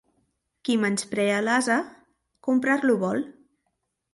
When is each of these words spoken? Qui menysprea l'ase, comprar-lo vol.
Qui 0.69 0.77
menysprea 0.85 1.35
l'ase, 1.47 1.77
comprar-lo 2.49 2.97
vol. 3.05 3.23